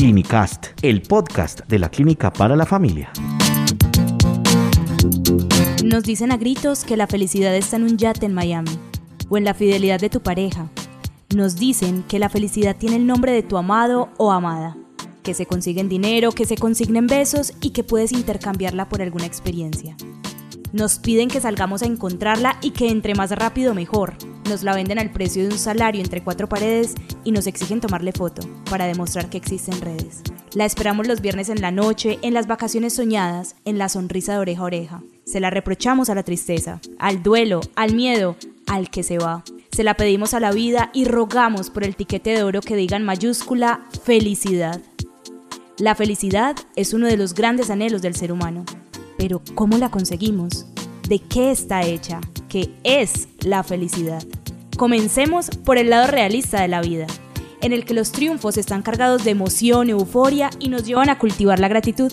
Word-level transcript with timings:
Clinicast, 0.00 0.68
el 0.80 1.02
podcast 1.02 1.60
de 1.68 1.78
la 1.78 1.90
Clínica 1.90 2.32
para 2.32 2.56
la 2.56 2.64
Familia. 2.64 3.12
Nos 5.84 6.04
dicen 6.04 6.32
a 6.32 6.38
gritos 6.38 6.84
que 6.84 6.96
la 6.96 7.06
felicidad 7.06 7.54
está 7.54 7.76
en 7.76 7.82
un 7.82 7.98
yate 7.98 8.24
en 8.24 8.32
Miami 8.32 8.70
o 9.28 9.36
en 9.36 9.44
la 9.44 9.52
fidelidad 9.52 10.00
de 10.00 10.08
tu 10.08 10.22
pareja. 10.22 10.70
Nos 11.36 11.56
dicen 11.56 12.02
que 12.08 12.18
la 12.18 12.30
felicidad 12.30 12.76
tiene 12.78 12.96
el 12.96 13.06
nombre 13.06 13.32
de 13.32 13.42
tu 13.42 13.58
amado 13.58 14.08
o 14.16 14.32
amada, 14.32 14.74
que 15.22 15.34
se 15.34 15.44
consiguen 15.44 15.90
dinero, 15.90 16.32
que 16.32 16.46
se 16.46 16.56
consignen 16.56 17.06
besos 17.06 17.52
y 17.60 17.72
que 17.72 17.84
puedes 17.84 18.12
intercambiarla 18.12 18.88
por 18.88 19.02
alguna 19.02 19.26
experiencia. 19.26 19.98
Nos 20.72 20.98
piden 20.98 21.28
que 21.28 21.42
salgamos 21.42 21.82
a 21.82 21.86
encontrarla 21.86 22.56
y 22.62 22.70
que 22.70 22.88
entre 22.88 23.14
más 23.14 23.32
rápido 23.32 23.74
mejor. 23.74 24.14
Nos 24.50 24.64
la 24.64 24.74
venden 24.74 24.98
al 24.98 25.12
precio 25.12 25.44
de 25.44 25.50
un 25.50 25.58
salario 25.58 26.02
entre 26.02 26.24
cuatro 26.24 26.48
paredes 26.48 26.94
y 27.22 27.30
nos 27.30 27.46
exigen 27.46 27.80
tomarle 27.80 28.10
foto 28.10 28.42
para 28.68 28.86
demostrar 28.86 29.30
que 29.30 29.38
existe 29.38 29.70
en 29.70 29.80
redes. 29.80 30.22
La 30.54 30.64
esperamos 30.64 31.06
los 31.06 31.20
viernes 31.20 31.50
en 31.50 31.60
la 31.60 31.70
noche, 31.70 32.18
en 32.22 32.34
las 32.34 32.48
vacaciones 32.48 32.94
soñadas, 32.94 33.54
en 33.64 33.78
la 33.78 33.88
sonrisa 33.88 34.32
de 34.32 34.38
oreja 34.40 34.62
a 34.62 34.64
oreja. 34.64 35.02
Se 35.24 35.38
la 35.38 35.50
reprochamos 35.50 36.10
a 36.10 36.16
la 36.16 36.24
tristeza, 36.24 36.80
al 36.98 37.22
duelo, 37.22 37.60
al 37.76 37.94
miedo, 37.94 38.34
al 38.66 38.90
que 38.90 39.04
se 39.04 39.18
va. 39.18 39.44
Se 39.70 39.84
la 39.84 39.94
pedimos 39.94 40.34
a 40.34 40.40
la 40.40 40.50
vida 40.50 40.90
y 40.92 41.04
rogamos 41.04 41.70
por 41.70 41.84
el 41.84 41.94
tiquete 41.94 42.30
de 42.30 42.42
oro 42.42 42.60
que 42.60 42.74
diga 42.74 42.96
en 42.96 43.04
mayúscula 43.04 43.86
felicidad. 44.02 44.80
La 45.78 45.94
felicidad 45.94 46.56
es 46.74 46.92
uno 46.92 47.06
de 47.06 47.16
los 47.16 47.34
grandes 47.34 47.70
anhelos 47.70 48.02
del 48.02 48.16
ser 48.16 48.32
humano. 48.32 48.64
Pero 49.16 49.42
¿cómo 49.54 49.78
la 49.78 49.92
conseguimos? 49.92 50.66
¿De 51.08 51.20
qué 51.20 51.52
está 51.52 51.82
hecha? 51.82 52.20
¿Qué 52.48 52.74
es 52.82 53.28
la 53.44 53.62
felicidad? 53.62 54.24
Comencemos 54.80 55.50
por 55.50 55.76
el 55.76 55.90
lado 55.90 56.06
realista 56.06 56.62
de 56.62 56.68
la 56.68 56.80
vida, 56.80 57.06
en 57.60 57.74
el 57.74 57.84
que 57.84 57.92
los 57.92 58.12
triunfos 58.12 58.56
están 58.56 58.80
cargados 58.80 59.24
de 59.24 59.32
emoción, 59.32 59.90
euforia 59.90 60.48
y 60.58 60.70
nos 60.70 60.86
llevan 60.86 61.10
a 61.10 61.18
cultivar 61.18 61.60
la 61.60 61.68
gratitud. 61.68 62.10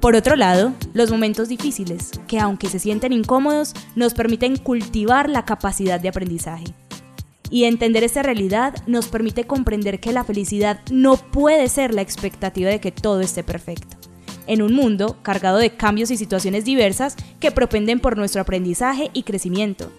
Por 0.00 0.16
otro 0.16 0.34
lado, 0.34 0.72
los 0.92 1.12
momentos 1.12 1.48
difíciles, 1.48 2.10
que 2.26 2.40
aunque 2.40 2.68
se 2.68 2.80
sienten 2.80 3.12
incómodos, 3.12 3.74
nos 3.94 4.12
permiten 4.12 4.56
cultivar 4.56 5.30
la 5.30 5.44
capacidad 5.44 6.00
de 6.00 6.08
aprendizaje. 6.08 6.64
Y 7.48 7.62
entender 7.62 8.02
esta 8.02 8.24
realidad 8.24 8.74
nos 8.88 9.06
permite 9.06 9.44
comprender 9.44 10.00
que 10.00 10.12
la 10.12 10.24
felicidad 10.24 10.80
no 10.90 11.16
puede 11.16 11.68
ser 11.68 11.94
la 11.94 12.02
expectativa 12.02 12.70
de 12.70 12.80
que 12.80 12.90
todo 12.90 13.20
esté 13.20 13.44
perfecto 13.44 13.96
en 14.46 14.62
un 14.62 14.74
mundo 14.74 15.16
cargado 15.22 15.56
de 15.56 15.76
cambios 15.76 16.10
y 16.10 16.16
situaciones 16.16 16.64
diversas 16.64 17.16
que 17.40 17.52
propenden 17.52 18.00
por 18.00 18.18
nuestro 18.18 18.42
aprendizaje 18.42 19.10
y 19.14 19.22
crecimiento. 19.22 19.90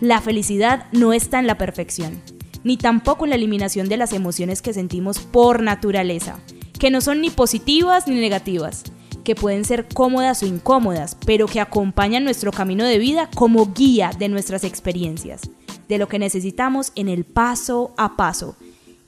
La 0.00 0.20
felicidad 0.20 0.86
no 0.92 1.12
está 1.12 1.38
en 1.38 1.46
la 1.46 1.56
perfección, 1.56 2.20
ni 2.64 2.76
tampoco 2.76 3.24
en 3.24 3.30
la 3.30 3.36
eliminación 3.36 3.88
de 3.88 3.96
las 3.96 4.12
emociones 4.12 4.60
que 4.60 4.74
sentimos 4.74 5.18
por 5.18 5.62
naturaleza, 5.62 6.38
que 6.78 6.90
no 6.90 7.00
son 7.00 7.20
ni 7.20 7.30
positivas 7.30 8.08
ni 8.08 8.16
negativas, 8.16 8.84
que 9.22 9.34
pueden 9.34 9.64
ser 9.64 9.86
cómodas 9.88 10.42
o 10.42 10.46
incómodas, 10.46 11.16
pero 11.24 11.46
que 11.46 11.60
acompañan 11.60 12.24
nuestro 12.24 12.50
camino 12.50 12.84
de 12.84 12.98
vida 12.98 13.30
como 13.34 13.72
guía 13.72 14.10
de 14.18 14.28
nuestras 14.28 14.64
experiencias, 14.64 15.42
de 15.88 15.98
lo 15.98 16.08
que 16.08 16.18
necesitamos 16.18 16.92
en 16.94 17.08
el 17.08 17.24
paso 17.24 17.94
a 17.96 18.16
paso, 18.16 18.56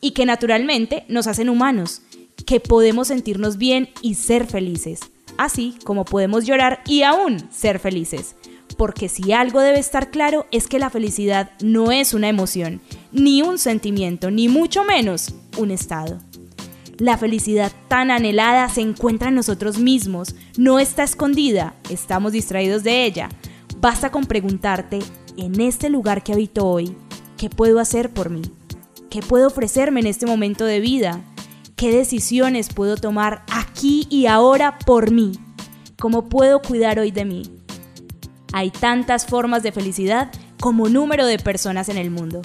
y 0.00 0.10
que 0.10 0.26
naturalmente 0.26 1.04
nos 1.08 1.26
hacen 1.26 1.48
humanos, 1.48 2.02
que 2.46 2.60
podemos 2.60 3.08
sentirnos 3.08 3.56
bien 3.56 3.88
y 4.02 4.14
ser 4.14 4.46
felices, 4.46 5.00
así 5.38 5.76
como 5.84 6.04
podemos 6.04 6.44
llorar 6.44 6.82
y 6.86 7.02
aún 7.02 7.50
ser 7.50 7.78
felices. 7.78 8.36
Porque 8.76 9.08
si 9.08 9.32
algo 9.32 9.60
debe 9.60 9.78
estar 9.78 10.10
claro 10.10 10.46
es 10.50 10.66
que 10.66 10.78
la 10.78 10.90
felicidad 10.90 11.52
no 11.62 11.92
es 11.92 12.14
una 12.14 12.28
emoción, 12.28 12.80
ni 13.12 13.42
un 13.42 13.58
sentimiento, 13.58 14.30
ni 14.30 14.48
mucho 14.48 14.84
menos 14.84 15.34
un 15.56 15.70
estado. 15.70 16.18
La 16.98 17.18
felicidad 17.18 17.72
tan 17.88 18.10
anhelada 18.10 18.68
se 18.68 18.80
encuentra 18.80 19.28
en 19.28 19.34
nosotros 19.34 19.78
mismos, 19.78 20.34
no 20.56 20.78
está 20.78 21.02
escondida, 21.02 21.74
estamos 21.90 22.32
distraídos 22.32 22.84
de 22.84 23.04
ella. 23.04 23.28
Basta 23.80 24.10
con 24.10 24.24
preguntarte, 24.24 25.00
en 25.36 25.60
este 25.60 25.90
lugar 25.90 26.22
que 26.22 26.32
habito 26.32 26.66
hoy, 26.66 26.96
¿qué 27.36 27.50
puedo 27.50 27.80
hacer 27.80 28.10
por 28.10 28.30
mí? 28.30 28.42
¿Qué 29.10 29.20
puedo 29.20 29.48
ofrecerme 29.48 30.00
en 30.00 30.06
este 30.06 30.26
momento 30.26 30.64
de 30.64 30.80
vida? 30.80 31.20
¿Qué 31.76 31.90
decisiones 31.90 32.72
puedo 32.72 32.96
tomar 32.96 33.44
aquí 33.50 34.06
y 34.08 34.26
ahora 34.26 34.78
por 34.78 35.10
mí? 35.10 35.32
¿Cómo 35.98 36.28
puedo 36.28 36.62
cuidar 36.62 37.00
hoy 37.00 37.10
de 37.10 37.24
mí? 37.24 37.63
Hay 38.56 38.70
tantas 38.70 39.26
formas 39.26 39.64
de 39.64 39.72
felicidad 39.72 40.30
como 40.60 40.88
número 40.88 41.26
de 41.26 41.40
personas 41.40 41.88
en 41.88 41.96
el 41.96 42.12
mundo. 42.12 42.40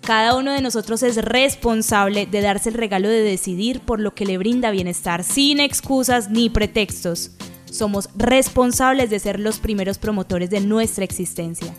Cada 0.00 0.34
uno 0.34 0.50
de 0.50 0.60
nosotros 0.60 1.04
es 1.04 1.24
responsable 1.24 2.26
de 2.26 2.40
darse 2.40 2.70
el 2.70 2.74
regalo 2.74 3.08
de 3.08 3.22
decidir 3.22 3.78
por 3.78 4.00
lo 4.00 4.12
que 4.12 4.26
le 4.26 4.38
brinda 4.38 4.72
bienestar, 4.72 5.22
sin 5.22 5.60
excusas 5.60 6.30
ni 6.30 6.50
pretextos. 6.50 7.30
Somos 7.64 8.08
responsables 8.16 9.08
de 9.08 9.20
ser 9.20 9.38
los 9.38 9.60
primeros 9.60 9.98
promotores 9.98 10.50
de 10.50 10.58
nuestra 10.58 11.04
existencia, 11.04 11.72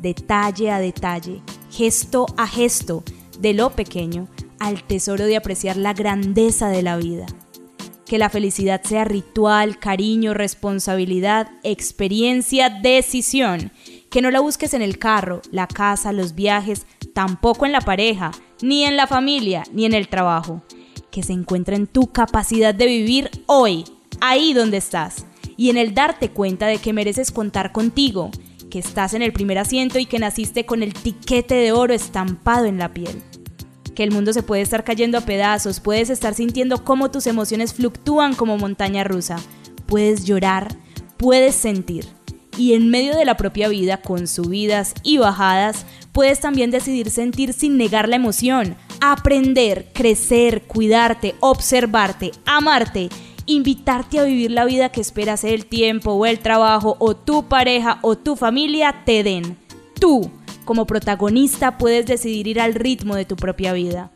detalle 0.00 0.72
a 0.72 0.80
detalle, 0.80 1.40
gesto 1.70 2.26
a 2.36 2.48
gesto, 2.48 3.04
de 3.38 3.54
lo 3.54 3.70
pequeño 3.70 4.26
al 4.58 4.82
tesoro 4.82 5.26
de 5.26 5.36
apreciar 5.36 5.76
la 5.76 5.94
grandeza 5.94 6.70
de 6.70 6.82
la 6.82 6.96
vida. 6.96 7.26
Que 8.08 8.16
la 8.18 8.30
felicidad 8.30 8.82
sea 8.82 9.04
ritual, 9.04 9.78
cariño, 9.78 10.32
responsabilidad, 10.32 11.50
experiencia, 11.62 12.70
decisión. 12.70 13.70
Que 14.10 14.22
no 14.22 14.30
la 14.30 14.40
busques 14.40 14.72
en 14.72 14.80
el 14.80 14.98
carro, 14.98 15.42
la 15.52 15.66
casa, 15.66 16.12
los 16.12 16.34
viajes, 16.34 16.86
tampoco 17.12 17.66
en 17.66 17.72
la 17.72 17.82
pareja, 17.82 18.30
ni 18.62 18.84
en 18.84 18.96
la 18.96 19.06
familia, 19.06 19.62
ni 19.72 19.84
en 19.84 19.92
el 19.92 20.08
trabajo. 20.08 20.62
Que 21.10 21.22
se 21.22 21.34
encuentre 21.34 21.76
en 21.76 21.86
tu 21.86 22.06
capacidad 22.06 22.74
de 22.74 22.86
vivir 22.86 23.30
hoy, 23.44 23.84
ahí 24.22 24.54
donde 24.54 24.78
estás, 24.78 25.26
y 25.58 25.68
en 25.68 25.76
el 25.76 25.92
darte 25.92 26.30
cuenta 26.30 26.66
de 26.66 26.78
que 26.78 26.94
mereces 26.94 27.30
contar 27.30 27.72
contigo, 27.72 28.30
que 28.70 28.78
estás 28.78 29.12
en 29.12 29.20
el 29.20 29.34
primer 29.34 29.58
asiento 29.58 29.98
y 29.98 30.06
que 30.06 30.18
naciste 30.18 30.64
con 30.64 30.82
el 30.82 30.94
tiquete 30.94 31.56
de 31.56 31.72
oro 31.72 31.92
estampado 31.92 32.64
en 32.64 32.78
la 32.78 32.94
piel 32.94 33.22
que 33.98 34.04
el 34.04 34.12
mundo 34.12 34.32
se 34.32 34.44
puede 34.44 34.62
estar 34.62 34.84
cayendo 34.84 35.18
a 35.18 35.22
pedazos, 35.22 35.80
puedes 35.80 36.08
estar 36.08 36.32
sintiendo 36.32 36.84
cómo 36.84 37.10
tus 37.10 37.26
emociones 37.26 37.74
fluctúan 37.74 38.36
como 38.36 38.56
montaña 38.56 39.02
rusa, 39.02 39.40
puedes 39.86 40.24
llorar, 40.24 40.68
puedes 41.16 41.56
sentir. 41.56 42.06
Y 42.56 42.74
en 42.74 42.90
medio 42.90 43.16
de 43.16 43.24
la 43.24 43.36
propia 43.36 43.66
vida, 43.66 43.96
con 43.96 44.28
subidas 44.28 44.94
y 45.02 45.18
bajadas, 45.18 45.84
puedes 46.12 46.38
también 46.38 46.70
decidir 46.70 47.10
sentir 47.10 47.52
sin 47.52 47.76
negar 47.76 48.08
la 48.08 48.14
emoción, 48.14 48.76
aprender, 49.00 49.88
crecer, 49.92 50.62
cuidarte, 50.68 51.34
observarte, 51.40 52.30
amarte, 52.46 53.08
invitarte 53.46 54.20
a 54.20 54.24
vivir 54.24 54.52
la 54.52 54.64
vida 54.64 54.90
que 54.90 55.00
esperas 55.00 55.42
el 55.42 55.66
tiempo 55.66 56.12
o 56.12 56.24
el 56.24 56.38
trabajo 56.38 56.94
o 57.00 57.16
tu 57.16 57.48
pareja 57.48 57.98
o 58.02 58.16
tu 58.16 58.36
familia 58.36 59.02
te 59.04 59.24
den. 59.24 59.56
Tú 59.98 60.30
como 60.68 60.86
protagonista 60.86 61.78
puedes 61.78 62.04
decidir 62.04 62.46
ir 62.46 62.60
al 62.60 62.74
ritmo 62.74 63.16
de 63.16 63.24
tu 63.24 63.36
propia 63.36 63.72
vida. 63.72 64.12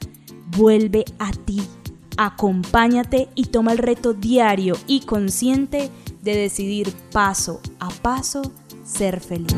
Vuelve 0.55 1.07
a 1.19 1.31
ti, 1.31 1.63
acompáñate 2.19 3.31
y 3.35 3.47
toma 3.47 3.73
el 3.73 3.79
reto 3.79 4.13
diario 4.13 4.77
y 4.87 5.01
consciente 5.01 5.89
de 6.21 6.37
decidir 6.37 6.93
paso 7.11 7.63
a 7.81 7.89
paso 7.89 8.43
ser 8.85 9.21
feliz. 9.21 9.57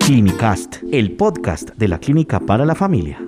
Clinicast, 0.00 0.78
el 0.90 1.12
podcast 1.12 1.70
de 1.76 1.86
la 1.86 2.00
Clínica 2.00 2.40
para 2.40 2.66
la 2.66 2.74
Familia. 2.74 3.20